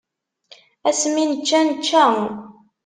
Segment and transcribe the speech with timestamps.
[0.89, 2.03] Asmi nečča, nečča.